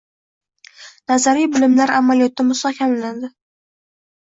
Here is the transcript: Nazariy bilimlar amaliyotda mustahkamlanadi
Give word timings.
Nazariy 1.11 1.47
bilimlar 1.57 1.95
amaliyotda 1.99 2.49
mustahkamlanadi 2.51 3.33